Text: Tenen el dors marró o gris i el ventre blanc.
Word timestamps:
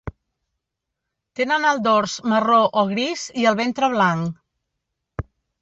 Tenen 1.41 1.67
el 1.73 1.83
dors 1.89 2.15
marró 2.33 2.63
o 2.83 2.89
gris 2.95 3.27
i 3.43 3.47
el 3.51 3.61
ventre 3.63 3.93
blanc. 3.97 5.25